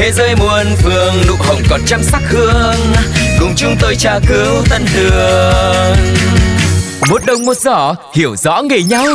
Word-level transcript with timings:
Thế 0.00 0.12
giới 0.12 0.36
muôn 0.36 0.66
phương 0.76 1.14
nụ 1.28 1.34
hồng 1.38 1.58
còn 1.70 1.80
trăm 1.86 2.02
sắc 2.02 2.22
hương 2.30 2.94
Cùng 3.40 3.50
chúng 3.56 3.74
tôi 3.80 3.96
tra 3.96 4.20
cứu 4.28 4.64
tân 4.70 4.82
đường 4.94 5.96
Một 7.10 7.22
đồng 7.26 7.44
một 7.46 7.56
giỏ 7.56 7.94
hiểu 8.14 8.36
rõ 8.36 8.62
nghề 8.62 8.82
nhau 8.82 9.06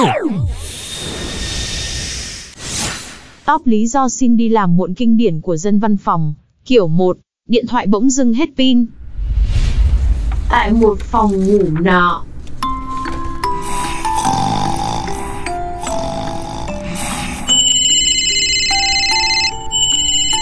Top 3.45 3.67
lý 3.67 3.87
do 3.87 4.09
xin 4.09 4.37
đi 4.37 4.49
làm 4.49 4.77
muộn 4.77 4.93
kinh 4.93 5.17
điển 5.17 5.41
của 5.41 5.57
dân 5.57 5.79
văn 5.79 5.97
phòng. 5.97 6.33
Kiểu 6.65 6.87
1. 6.87 7.17
Điện 7.49 7.67
thoại 7.67 7.87
bỗng 7.87 8.09
dưng 8.09 8.33
hết 8.33 8.49
pin. 8.57 8.85
Tại 10.49 10.71
một 10.71 10.99
phòng 10.99 11.47
ngủ 11.47 11.63
nọ. 11.81 12.25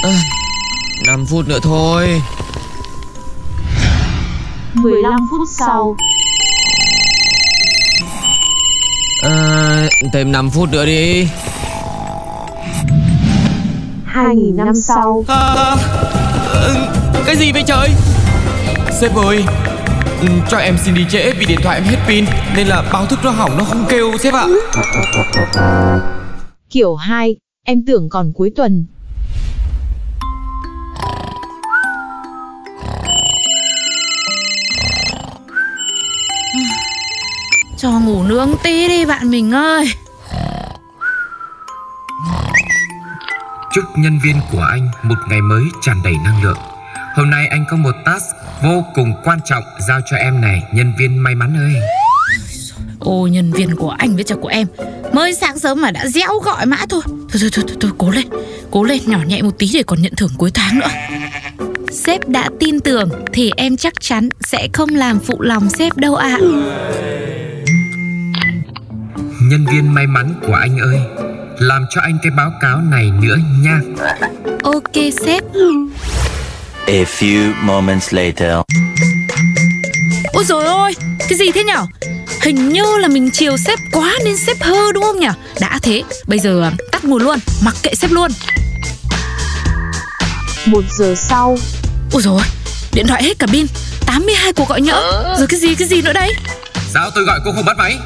à, 0.04 0.10
5 0.10 0.33
phút 1.34 1.48
nữa 1.48 1.59
thôi 1.64 2.22
15 4.73 5.14
phút 5.31 5.48
sau. 5.50 5.95
à, 9.23 9.88
Thêm 10.14 10.31
5 10.31 10.50
phút 10.50 10.70
nữa 10.72 10.86
đi 10.86 11.28
2000 14.06 14.58
năm 14.58 14.76
sau. 14.76 15.26
à, 15.28 15.76
Cái 17.26 17.36
gì 17.36 17.52
vậy 17.52 17.64
trời 17.67 17.89
Sếp 19.02 19.16
ơi 19.16 19.44
ừ, 20.22 20.28
Cho 20.50 20.58
em 20.58 20.78
xin 20.86 20.94
đi 20.94 21.06
trễ 21.09 21.31
vì 21.31 21.45
điện 21.45 21.59
thoại 21.64 21.78
em 21.80 21.84
hết 21.88 21.98
pin 22.08 22.26
Nên 22.56 22.67
là 22.67 22.84
báo 22.94 23.06
thức 23.06 23.20
nó 23.23 23.31
hỏng 23.31 23.58
nó 23.58 23.64
không 23.64 23.86
kêu 23.89 24.11
sếp 24.20 24.34
ạ 24.34 24.45
Kiểu 26.70 26.95
2. 26.95 27.36
Em 27.66 27.84
tưởng 27.88 28.09
còn 28.09 28.31
cuối 28.36 28.52
tuần. 28.56 28.86
Cho 37.84 37.92
ngủ 37.92 38.23
nướng 38.23 38.50
tí 38.64 38.88
đi 38.88 39.06
bạn 39.06 39.31
mình 39.31 39.52
ơi 39.52 39.94
Chúc 43.73 43.84
nhân 43.98 44.20
viên 44.23 44.36
của 44.52 44.62
anh 44.62 44.89
một 45.03 45.16
ngày 45.30 45.42
mới 45.42 45.64
tràn 45.81 45.98
đầy 46.04 46.14
năng 46.23 46.44
lượng. 46.44 46.58
Hôm 47.16 47.30
nay 47.30 47.48
anh 47.48 47.66
có 47.70 47.78
một 47.78 47.92
task 48.06 48.26
vô 48.64 48.86
cùng 48.95 49.14
quan 49.23 49.39
trọng 49.45 49.64
giao 49.88 50.00
cho 50.11 50.17
em 50.17 50.42
này, 50.42 50.64
nhân 50.73 50.94
viên 51.00 51.17
may 51.17 51.36
mắn 51.36 51.58
ơi. 51.58 51.81
Ô 53.00 53.28
nhân 53.28 53.52
viên 53.54 53.76
của 53.76 53.89
anh 53.89 54.16
với 54.16 54.23
chồng 54.23 54.42
của 54.42 54.48
em 54.48 54.67
Mới 55.14 55.34
sáng 55.34 55.59
sớm 55.59 55.81
mà 55.81 55.92
đã 55.92 56.08
réo 56.08 56.39
gọi 56.39 56.66
mã 56.66 56.78
thôi 56.89 57.02
Thôi 57.06 57.39
thôi 57.42 57.50
thôi, 57.54 57.64
thôi, 57.67 57.78
thôi 57.80 57.92
cố 57.98 58.09
lên 58.09 58.28
Cố 58.72 58.84
lên 58.84 59.02
nhỏ 59.06 59.20
nhẹ 59.28 59.42
một 59.42 59.58
tí 59.59 59.70
để 59.73 59.84
còn 59.84 60.02
nhận 60.02 60.16
thưởng 60.17 60.31
cuối 60.38 60.52
tháng 60.54 60.80
nữa 60.80 60.88
Sếp 61.92 62.28
đã 62.28 62.50
tin 62.59 62.80
tưởng 62.80 63.09
Thì 63.34 63.52
em 63.58 63.78
chắc 63.78 63.94
chắn 64.00 64.30
sẽ 64.39 64.67
không 64.73 64.89
làm 64.89 65.20
phụ 65.20 65.42
lòng 65.42 65.70
sếp 65.70 65.98
đâu 65.98 66.15
ạ 66.15 66.38
Nhân 69.43 69.65
viên 69.71 69.93
may 69.93 70.08
mắn 70.08 70.33
của 70.48 70.54
anh 70.54 70.77
ơi, 70.77 70.99
làm 71.59 71.86
cho 71.89 72.02
anh 72.02 72.17
cái 72.23 72.31
báo 72.31 72.54
cáo 72.61 72.81
này 72.81 73.11
nữa 73.21 73.37
nha. 73.59 73.80
Ok 74.64 74.93
sếp. 75.26 75.43
A 76.87 77.04
few 77.20 77.53
moments 77.61 78.14
later. 78.14 78.58
Ôi 80.33 80.43
rồi 80.48 80.65
ôi 80.65 80.95
Cái 81.20 81.37
gì 81.37 81.52
thế 81.52 81.64
nhở? 81.64 81.86
Hình 82.42 82.70
như 82.70 82.98
là 82.99 83.08
mình 83.08 83.30
chiều 83.33 83.58
sếp 83.58 83.80
quá 83.92 84.14
nên 84.26 84.37
sếp 84.37 84.61
hơ 84.61 84.92
đúng 84.93 85.03
không 85.03 85.20
nhở? 85.20 85.32
Đã 85.59 85.80
thế 85.82 86.03
Bây 86.27 86.39
giờ 86.39 86.61
à, 86.64 86.71
tắt 86.92 87.05
nguồn 87.05 87.23
luôn 87.23 87.39
Mặc 87.65 87.76
kệ 87.83 87.95
sếp 87.95 88.11
luôn. 88.11 88.32
Một 90.65 90.83
giờ 90.98 91.15
sau. 91.17 91.58
Ôi 92.14 92.21
rồi 92.21 92.42
Điện 92.93 93.08
thoại 93.08 93.23
hết 93.23 93.39
cả 93.39 93.48
pin. 93.48 93.65
82 94.05 94.53
cuộc 94.53 94.70
gọi 94.70 94.82
nhỡ. 94.82 95.36
Rồi 95.37 95.48
cái 95.48 95.59
gì 95.59 95.76
cái 95.76 95.87
gì 95.87 96.02
nữa 96.02 96.14
đây? 96.14 96.33
Sao 96.93 97.11
tôi 97.15 97.23
gọi 97.23 97.39
cô 97.45 97.52
không 97.52 97.65
bắt 97.65 97.77
máy? 97.77 97.98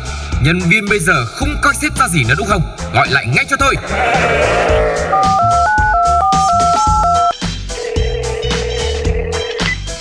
Nhân 0.44 0.60
viên 0.70 0.86
bây 0.90 1.00
giờ 1.00 1.26
không 1.26 1.56
coi 1.62 1.74
xếp 1.82 1.90
ra 2.00 2.08
gì 2.08 2.24
nữa 2.24 2.36
đúng 2.38 2.48
không? 2.48 2.62
Gọi 2.94 3.08
lại 3.10 3.26
ngay 3.36 3.46
cho 3.50 3.58
tôi. 3.60 3.76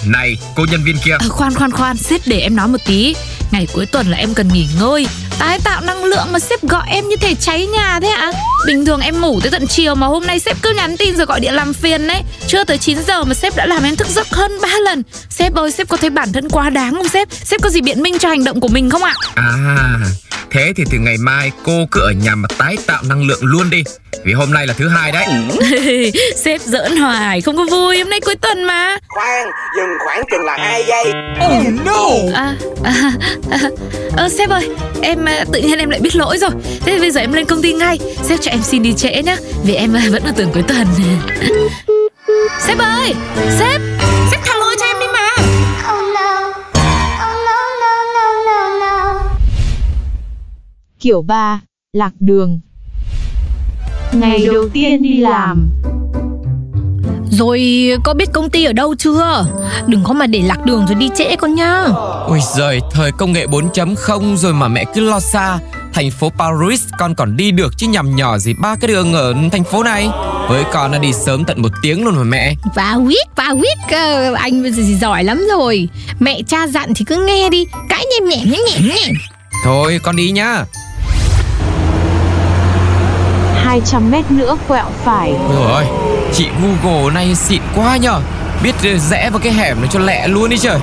Này, 0.07 0.37
cô 0.57 0.67
nhân 0.71 0.81
viên 0.85 0.97
kia, 1.05 1.17
à, 1.19 1.27
Khoan 1.29 1.55
khoan 1.55 1.71
khoan 1.71 1.97
Sếp 1.97 2.21
để 2.27 2.41
em 2.41 2.57
nói 2.57 2.69
một 2.69 2.79
tí. 2.87 3.15
Ngày 3.51 3.67
cuối 3.73 3.87
tuần 3.87 4.07
là 4.07 4.17
em 4.17 4.35
cần 4.35 4.49
nghỉ 4.49 4.69
ngơi. 4.81 5.07
Tái 5.39 5.59
tạo 5.65 5.81
năng 5.81 6.05
lượng 6.05 6.27
mà 6.33 6.39
sếp 6.39 6.63
gọi 6.63 6.87
em 6.89 7.09
như 7.09 7.17
thể 7.17 7.35
cháy 7.35 7.67
nhà 7.67 8.01
thế 8.03 8.09
ạ. 8.09 8.33
Bình 8.67 8.87
thường 8.87 9.01
em 9.01 9.21
ngủ 9.21 9.41
tới 9.41 9.51
tận 9.51 9.67
chiều 9.67 9.95
Mà 9.95 10.07
hôm 10.07 10.27
nay 10.27 10.41
sếp 10.41 10.63
cứ 10.63 10.73
nhắn 10.77 10.97
tin 10.97 11.17
rồi 11.17 11.27
gọi 11.27 11.41
điện 11.41 11.55
làm 11.55 11.73
phiền 11.73 12.07
đấy. 12.07 12.23
Chưa 12.47 12.65
tới 12.65 12.79
9 12.79 12.99
giờ 13.07 13.25
mà 13.25 13.35
sếp 13.35 13.57
đã 13.57 13.67
làm 13.67 13.83
em 13.83 13.97
thức 13.97 14.07
giấc 14.09 14.27
hơn 14.31 14.53
3 14.63 14.69
lần. 14.85 15.03
Sếp 15.31 15.55
ơi 15.55 15.71
sếp 15.71 15.89
có 15.89 15.97
thấy 15.97 16.11
bản 16.11 16.33
thân 16.33 16.49
quá 16.49 16.71
đáng 16.71 16.95
không 16.95 17.09
sếp? 17.09 17.29
Sếp 17.45 17.63
có 17.63 17.71
gì 17.71 17.81
biện 17.81 18.03
minh 18.03 18.19
cho 18.19 18.29
hành 18.29 18.45
động 18.45 18.61
của 18.61 18.69
mình 18.69 18.91
không 18.91 19.05
ạ? 19.05 19.15
À, 19.35 19.45
thế 20.51 20.73
thì 20.77 20.85
từ 20.91 20.99
ngày 20.99 21.17
mai 21.19 21.53
cô 21.65 21.73
cứ 21.91 22.01
ở 22.01 22.11
nhà 22.11 22.35
mà 22.35 22.49
tái 22.59 22.77
tạo 22.87 23.03
năng 23.09 23.27
lượng 23.27 23.41
luôn 23.43 23.71
đi. 23.71 23.83
Vì 24.25 24.33
hôm 24.33 24.53
nay 24.53 24.67
là 24.67 24.75
thứ 24.75 24.89
hai 24.89 25.13
đấy. 25.13 25.27
Sếp 26.37 26.61
giỡn 26.61 26.97
hoài 26.97 27.41
không 27.41 27.57
có 27.57 27.65
vui 27.71 27.99
Hôm 27.99 28.11
nay 28.11 28.21
cuối 28.21 28.35
tuần 28.35 28.65
mà. 28.65 28.99
Khoan, 29.09 29.49
dừng 29.77 29.89
khoảng 30.05 30.23
chừng 30.31 30.45
là 30.45 30.57
2 30.59 30.85
giây. 30.89 31.13
À, 32.35 32.55
à, 32.85 33.13
à, 33.51 33.61
à, 34.17 34.29
Sếp 34.29 34.51
ơi 34.51 34.69
Em 35.03 35.25
à, 35.25 35.45
tự 35.53 35.61
nhiên 35.61 35.79
em 35.79 35.91
lại 35.91 36.01
biết 36.01 36.17
lỗi 36.17 36.39
rồi. 36.39 36.51
Thế 36.81 36.93
thì 36.93 36.99
bây 36.99 37.11
giờ 37.11 37.21
em 37.21 37.33
lên 37.33 37.47
công 37.47 37.63
ty 37.63 37.73
ngay 37.73 37.99
Sếp 38.23 38.41
cho 38.41 38.51
em 38.51 38.63
xin 38.63 38.83
đi 38.83 38.95
trễ 38.95 39.23
nhá. 39.23 39.37
Vì 39.65 39.75
em 39.75 39.97
à, 39.97 40.03
vẫn 40.11 40.23
ở 40.25 40.33
tưởng 40.37 40.51
cuối 40.53 40.63
tuần. 40.69 40.87
Sếp 42.67 42.79
ơi 42.79 43.15
Sếp 43.59 43.81
Kiểu 51.07 51.23
3. 51.23 51.61
Lạc 51.93 52.13
đường. 52.21 52.61
Ngày 54.13 54.47
đầu 54.53 54.69
tiên 54.73 55.03
đi 55.03 55.17
làm. 55.17 55.71
Rồi 57.31 57.91
có 58.05 58.15
biết 58.15 58.33
công 58.33 58.51
ty 58.51 58.65
ở 58.65 58.73
đâu 58.73 58.95
chưa? 58.99 59.47
Đừng 59.87 60.05
có 60.05 60.13
mà 60.13 60.27
để 60.27 60.43
lạc 60.43 60.65
đường 60.65 60.87
rồi 60.87 60.95
đi 60.95 61.11
trễ 61.17 61.37
con 61.37 61.55
nhá. 61.55 61.85
Ôi 62.27 62.41
giời, 62.57 62.81
thời 62.93 63.13
công 63.13 63.33
nghệ 63.33 63.47
4.0 63.47 64.37
rồi 64.37 64.55
mà 64.55 64.69
mẹ 64.69 64.85
cứ 64.95 65.01
lo 65.01 65.21
xa 65.21 65.59
Thành 65.93 66.11
phố 66.11 66.33
Paris 66.39 66.85
con 66.99 67.15
còn 67.15 67.37
đi 67.37 67.51
được 67.51 67.73
chứ 67.77 67.89
nhằm 67.89 68.17
nhỏ 68.17 68.39
gì 68.39 68.55
ba 68.63 68.75
cái 68.81 68.89
đường 68.89 69.13
ở 69.13 69.35
thành 69.53 69.65
phố 69.65 69.83
này 69.83 70.09
Với 70.49 70.65
con 70.73 70.93
đã 70.93 70.99
đi 70.99 71.13
sớm 71.13 71.45
tận 71.45 71.63
một 71.63 71.73
tiếng 71.83 72.05
luôn 72.05 72.17
mà 72.17 72.23
mẹ 72.23 72.55
Và 72.75 72.91
huyết, 72.93 73.27
và 73.37 73.49
huyết, 73.49 73.79
anh 74.35 74.63
bây 74.63 74.73
giờ 74.73 74.83
thì 74.87 74.95
giỏi 74.95 75.25
lắm 75.25 75.45
rồi. 75.57 75.89
Mẹ 76.21 76.41
cha 76.49 76.67
dặn 76.67 76.95
thì 76.95 77.05
cứ 77.05 77.25
nghe 77.27 77.51
đi, 77.51 77.65
cãi 77.89 78.05
nhem 78.11 78.29
nhẻm 78.29 78.51
nhẻm 78.51 78.89
nhẻm. 78.89 79.15
Thôi 79.65 80.01
con 80.03 80.17
đi 80.17 80.31
nhá 80.31 80.65
200 83.67 84.11
mét 84.11 84.31
nữa 84.31 84.57
quẹo 84.69 84.85
phải. 85.05 85.35
Ôi 85.49 85.73
ơi, 85.73 85.87
chị 86.33 86.49
Google 86.63 87.15
này 87.15 87.35
xịn 87.35 87.63
quá 87.77 87.97
nhở 87.97 88.21
Biết 88.63 88.75
rẽ 89.11 89.31
vào 89.31 89.41
cái 89.43 89.53
hẻm 89.53 89.81
này 89.81 89.89
cho 89.93 89.99
lẹ 89.99 90.29
luôn 90.29 90.51
đi 90.51 90.59
trời 90.59 90.79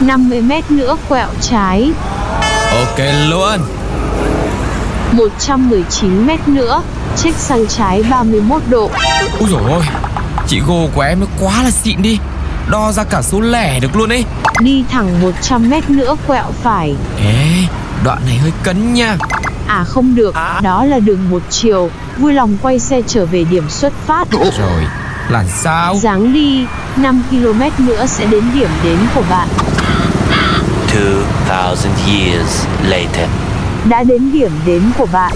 50 0.00 0.40
mét 0.40 0.70
nữa 0.70 0.96
quẹo 1.08 1.28
trái. 1.40 1.90
Ok 2.72 2.98
luôn 3.28 3.60
119 5.12 6.26
mét 6.26 6.48
nữa, 6.48 6.82
check 7.16 7.38
sang 7.38 7.66
trái 7.66 8.02
31 8.10 8.62
độ. 8.68 8.90
Úi 9.38 9.48
dồi 9.50 9.62
ôi 9.70 9.82
Chị 10.46 10.60
Go 10.60 10.74
của 10.94 11.02
em 11.02 11.20
nó 11.20 11.26
quá 11.40 11.62
là 11.62 11.70
xịn 11.70 12.02
đi 12.02 12.18
Đo 12.70 12.92
ra 12.92 13.04
cả 13.04 13.22
số 13.22 13.40
lẻ 13.40 13.80
được 13.80 13.96
luôn 13.96 14.12
ấy 14.12 14.24
Đi 14.60 14.84
thẳng 14.90 15.22
100 15.22 15.70
mét 15.70 15.90
nữa 15.90 16.16
quẹo 16.26 16.46
phải. 16.62 16.94
Ê, 17.18 17.46
đoạn 18.04 18.18
này 18.26 18.36
hơi 18.36 18.52
cấn 18.62 18.94
nha 18.94 19.16
À 19.66 19.84
không 19.84 20.14
được, 20.14 20.34
đó 20.62 20.84
là 20.84 20.98
đường 20.98 21.30
một 21.30 21.42
chiều. 21.50 21.90
Vui 22.18 22.32
lòng 22.32 22.56
quay 22.62 22.78
xe 22.78 23.02
trở 23.06 23.26
về 23.26 23.44
điểm 23.44 23.68
xuất 23.68 23.92
phát. 24.06 24.28
Rồi, 24.30 24.86
là 25.28 25.44
sao? 25.44 25.94
Dáng 25.94 26.32
đi, 26.32 26.66
5 26.96 27.22
km 27.30 27.86
nữa 27.86 28.06
sẽ 28.06 28.26
đến 28.26 28.44
điểm 28.54 28.70
đến 28.84 28.98
của 29.14 29.22
bạn. 29.30 29.48
2000 31.48 31.92
years 32.06 32.66
later 32.82 33.28
Đã 33.84 34.02
đến 34.02 34.32
điểm 34.32 34.50
đến 34.66 34.82
của 34.98 35.06
bạn. 35.12 35.32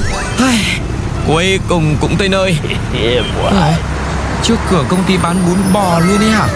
Cuối 1.27 1.61
cùng 1.69 1.97
cũng 2.01 2.17
tới 2.17 2.29
nơi 2.29 2.59
Ôi, 3.43 3.75
trước 4.43 4.57
cửa 4.71 4.85
công 4.89 5.03
ty 5.07 5.17
bán 5.23 5.37
bún 5.47 5.57
bò 5.73 5.99
luôn 5.99 6.19
ấy 6.19 6.31
hả 6.31 6.49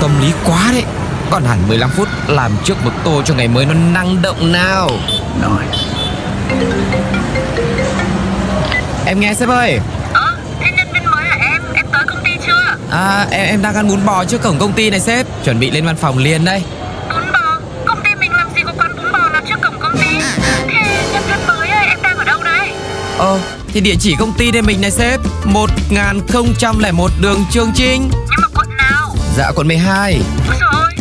Tâm 0.00 0.10
lý 0.20 0.32
quá 0.44 0.68
đấy 0.72 0.84
Còn 1.30 1.44
hẳn 1.44 1.58
15 1.68 1.90
phút 1.90 2.08
làm 2.28 2.52
trước 2.64 2.84
một 2.84 2.90
tô 3.04 3.22
cho 3.24 3.34
ngày 3.34 3.48
mới 3.48 3.66
nó 3.66 3.74
năng 3.74 4.22
động 4.22 4.52
nào 4.52 4.90
Em 9.06 9.20
nghe 9.20 9.34
sếp 9.34 9.48
ơi 9.48 9.80
Ờ, 10.12 10.36
thế 10.60 10.70
nhân 10.76 10.88
viên 10.92 11.04
mới 11.10 11.24
hả 11.24 11.36
em? 11.52 11.62
Em 11.74 11.86
tới 11.92 12.02
công 12.08 12.24
ty 12.24 12.30
chưa? 12.46 12.76
À 12.90 13.26
em, 13.30 13.46
em 13.46 13.62
đang 13.62 13.74
ăn 13.74 13.88
bún 13.88 14.04
bò 14.06 14.24
trước 14.24 14.42
cổng 14.42 14.58
công 14.58 14.72
ty 14.72 14.90
này 14.90 15.00
sếp 15.00 15.26
Chuẩn 15.44 15.60
bị 15.60 15.70
lên 15.70 15.86
văn 15.86 15.96
phòng 15.96 16.18
liền 16.18 16.44
đây 16.44 16.62
Bún 17.10 17.32
bò? 17.32 17.58
Công 17.86 17.98
ty 18.04 18.10
mình 18.20 18.32
làm 18.32 18.48
gì 18.56 18.62
có 18.64 18.72
quán 18.78 18.96
bún 18.96 19.12
bò 19.12 19.18
nào 19.32 19.42
trước 19.48 19.56
cổng 19.62 19.78
công 19.80 19.96
ty? 19.98 20.18
Thế 20.68 21.08
nhân 21.12 21.22
viên 21.28 21.46
mới 21.46 21.68
ơi, 21.68 21.86
em 21.88 21.98
đang 22.02 22.18
ở 22.18 22.24
đâu 22.24 22.42
đấy? 22.42 22.70
Ờ 23.18 23.38
thì 23.68 23.80
địa 23.80 23.94
chỉ 24.00 24.14
công 24.18 24.32
ty 24.32 24.50
đây 24.50 24.62
mình 24.62 24.80
này 24.80 24.90
sếp 24.90 25.20
1001 25.44 27.10
đường 27.20 27.44
Trường 27.50 27.72
Trinh 27.74 28.08
Nhưng 28.12 28.40
mà 28.42 28.48
quận 28.54 28.68
nào? 28.76 29.14
Dạ 29.36 29.50
quận 29.54 29.68
12 29.68 30.20
Ôi 30.48 30.56
trời 30.60 30.68
ơi, 30.82 30.94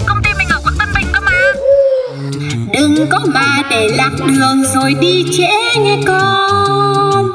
Đừng 2.75 3.07
có 3.09 3.19
mà 3.33 3.61
để 3.69 3.87
lạc 3.91 4.11
đường 4.27 4.63
rồi 4.73 4.93
đi 5.01 5.25
trễ 5.37 5.79
nghe 5.79 5.97
con. 6.07 7.31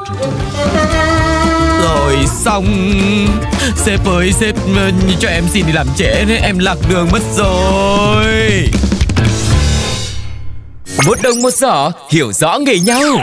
Rồi 1.83 2.17
xong. 2.27 2.67
Sếp 3.77 4.07
ơi, 4.07 4.33
sếp 4.33 4.55
ờ, 4.77 4.91
cho 5.21 5.29
em 5.29 5.45
xin 5.49 5.67
đi 5.67 5.73
làm 5.73 5.87
trễ 5.97 6.25
nên 6.29 6.43
em 6.43 6.59
lạc 6.59 6.77
đường 6.89 7.09
mất 7.13 7.23
rồi. 7.37 8.69
Một 11.07 11.19
đồng 11.23 11.43
một 11.43 11.51
giỏ, 11.51 11.91
hiểu 12.11 12.33
rõ 12.33 12.59
nghề 12.59 12.79
nhau. 12.79 13.19